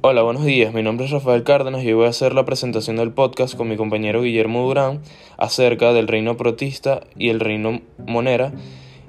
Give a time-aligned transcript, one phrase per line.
[0.00, 0.72] Hola, buenos días.
[0.72, 3.76] Mi nombre es Rafael Cárdenas y voy a hacer la presentación del podcast con mi
[3.76, 5.00] compañero Guillermo Durán
[5.38, 8.52] acerca del reino protista y el reino monera.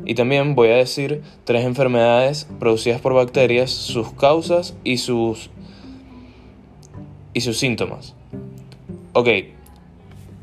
[0.03, 5.51] Y también voy a decir tres enfermedades producidas por bacterias, sus causas y sus,
[7.35, 8.15] y sus síntomas.
[9.13, 9.27] Ok,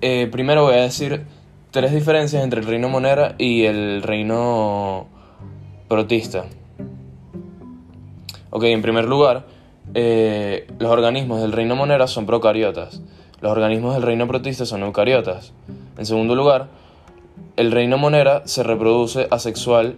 [0.00, 1.24] eh, primero voy a decir
[1.72, 5.08] tres diferencias entre el reino monera y el reino
[5.88, 6.44] protista.
[8.50, 9.55] Ok, en primer lugar,
[9.95, 13.00] eh, los organismos del reino monera son procariotas.
[13.40, 15.53] Los organismos del reino protista son eucariotas.
[15.99, 16.68] En segundo lugar,
[17.57, 19.96] el reino monera se reproduce asexual,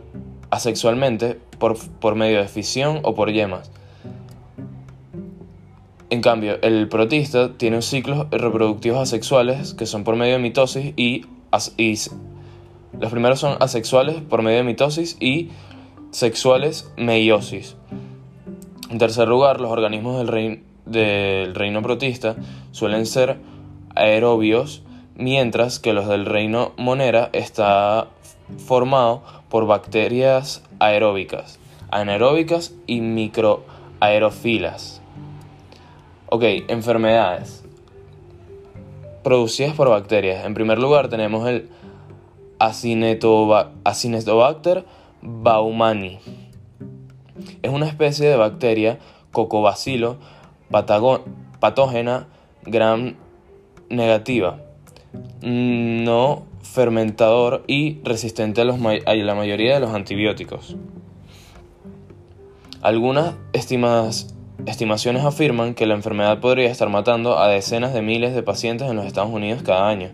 [0.51, 3.71] asexualmente por, por medio de fisión o por yemas.
[6.11, 11.27] En cambio, el protista tiene ciclos reproductivos asexuales que son por medio de mitosis y,
[11.77, 11.99] y
[12.99, 15.51] los primeros son asexuales por medio de mitosis y
[16.11, 17.78] sexuales meiosis.
[18.91, 22.37] En tercer lugar, los organismos del, del reino protista
[22.73, 23.37] suelen ser
[23.95, 24.83] aerobios,
[25.15, 28.09] mientras que los del reino monera está
[28.57, 31.59] formado por bacterias aeróbicas,
[31.91, 35.03] anaeróbicas y microaerofilas.
[36.31, 37.67] Ok, enfermedades
[39.23, 40.47] producidas por bacterias.
[40.47, 41.69] En primer lugar tenemos el
[42.59, 44.87] Acinetobacter
[45.21, 46.21] baumani
[47.63, 48.99] es una especie de bacteria
[49.33, 50.19] cocobacilo
[51.61, 52.29] patógena
[52.65, 53.17] gram
[53.89, 54.61] negativa,
[55.43, 60.77] no fermentador y resistente a, la mayoría de los antibióticos.
[62.83, 68.89] Algunas estimaciones afirman que la enfermedad podría estar matando a decenas de miles de pacientes
[68.89, 70.13] en los Estados Unidos cada año.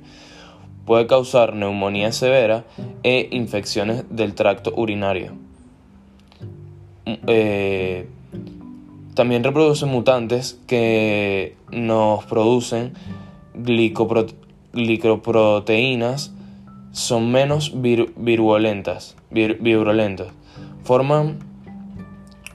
[0.87, 2.65] Puede causar neumonía severa
[3.03, 5.44] e infecciones del tracto urinario.
[7.07, 8.09] Eh,
[9.15, 12.95] también reproducen mutantes que nos producen
[13.55, 16.33] glicoproteínas,
[16.93, 20.29] son menos virulentas, virulentas,
[20.83, 21.39] forman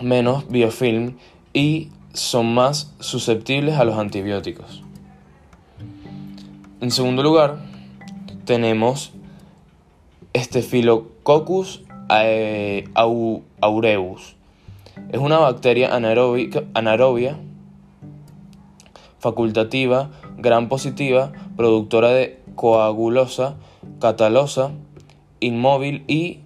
[0.02, 1.14] menos biofilm
[1.54, 4.84] y son más susceptibles a los antibióticos.
[6.82, 7.59] En segundo lugar,
[8.46, 9.14] tenemos
[10.36, 11.84] Staphylococcus
[13.62, 14.36] aureus
[15.12, 17.38] es una bacteria anaerobia
[19.20, 23.56] facultativa, gran positiva, productora de coagulosa,
[24.00, 24.72] catalosa,
[25.40, 26.40] inmóvil y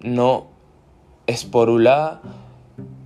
[0.00, 0.46] no
[1.26, 2.20] esporulada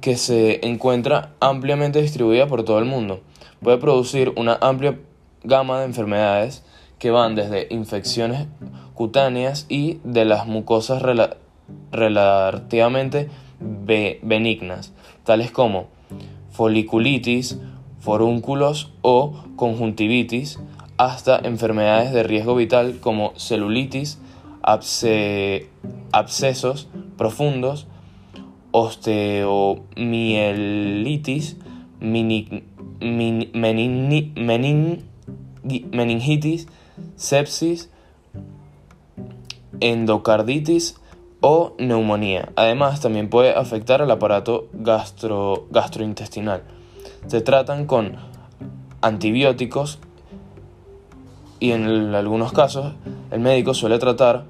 [0.01, 3.21] que se encuentra ampliamente distribuida por todo el mundo.
[3.63, 4.99] Puede producir una amplia
[5.43, 6.63] gama de enfermedades
[6.99, 8.47] que van desde infecciones
[8.95, 11.03] cutáneas y de las mucosas
[11.91, 13.29] relativamente
[13.65, 14.93] benignas,
[15.25, 15.89] tales como
[16.51, 17.59] foliculitis,
[18.01, 20.61] forúnculos o conjuntivitis,
[20.99, 24.21] hasta enfermedades de riesgo vital como celulitis,
[26.13, 27.87] abscesos profundos,
[28.71, 31.57] osteomielitis,
[35.91, 36.69] meningitis,
[37.17, 37.91] sepsis,
[39.81, 41.01] endocarditis,
[41.47, 42.53] o neumonía.
[42.57, 46.63] Además, también puede afectar al aparato gastro, gastrointestinal.
[47.27, 48.17] Se tratan con
[49.03, 49.99] antibióticos
[51.61, 52.95] y en algunos casos
[53.31, 54.45] el médico suele tratar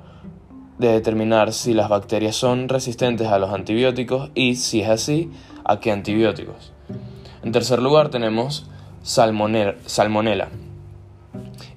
[0.79, 5.33] de determinar si las bacterias son resistentes a los antibióticos y si es así,
[5.65, 6.73] a qué antibióticos.
[7.43, 8.71] En tercer lugar tenemos
[9.03, 10.49] salmonella.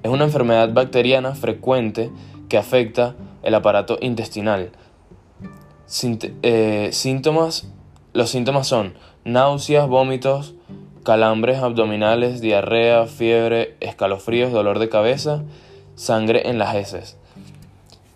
[0.03, 2.11] Es una enfermedad bacteriana frecuente
[2.49, 4.73] que afecta el aparato intestinal
[6.43, 7.67] eh, síntomas,
[8.13, 8.93] los síntomas son
[9.25, 10.53] náuseas, vómitos,
[11.03, 15.43] calambres abdominales, diarrea, fiebre, escalofríos, dolor de cabeza,
[15.95, 17.17] sangre en las heces.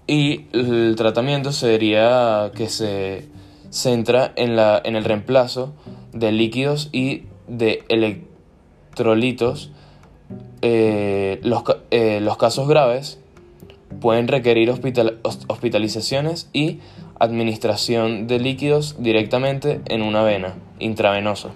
[0.07, 3.29] Y el tratamiento sería que se
[3.69, 5.73] centra en, la, en el reemplazo
[6.11, 9.71] de líquidos y de electrolitos.
[10.61, 13.19] Eh, los, eh, los casos graves
[14.01, 14.69] pueden requerir
[15.47, 16.79] hospitalizaciones y
[17.21, 21.49] administración de líquidos directamente en una vena intravenosa.